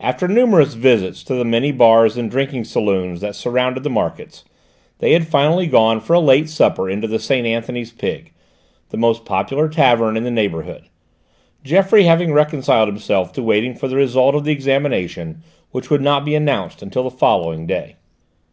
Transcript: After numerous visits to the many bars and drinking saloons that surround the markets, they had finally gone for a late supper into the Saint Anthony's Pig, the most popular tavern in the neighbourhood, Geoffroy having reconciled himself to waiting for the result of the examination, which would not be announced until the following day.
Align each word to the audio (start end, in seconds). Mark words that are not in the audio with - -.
After 0.00 0.26
numerous 0.26 0.74
visits 0.74 1.22
to 1.22 1.34
the 1.36 1.44
many 1.44 1.70
bars 1.70 2.16
and 2.16 2.28
drinking 2.28 2.64
saloons 2.64 3.20
that 3.20 3.36
surround 3.36 3.76
the 3.76 3.88
markets, 3.88 4.42
they 4.98 5.12
had 5.12 5.28
finally 5.28 5.68
gone 5.68 6.00
for 6.00 6.14
a 6.14 6.18
late 6.18 6.50
supper 6.50 6.90
into 6.90 7.06
the 7.06 7.20
Saint 7.20 7.46
Anthony's 7.46 7.92
Pig, 7.92 8.32
the 8.90 8.96
most 8.96 9.24
popular 9.24 9.68
tavern 9.68 10.16
in 10.16 10.24
the 10.24 10.32
neighbourhood, 10.32 10.86
Geoffroy 11.62 12.02
having 12.02 12.32
reconciled 12.32 12.88
himself 12.88 13.32
to 13.34 13.42
waiting 13.44 13.76
for 13.76 13.86
the 13.86 13.94
result 13.94 14.34
of 14.34 14.42
the 14.42 14.50
examination, 14.50 15.44
which 15.70 15.90
would 15.90 16.02
not 16.02 16.24
be 16.24 16.34
announced 16.34 16.82
until 16.82 17.04
the 17.04 17.10
following 17.12 17.64
day. 17.64 17.94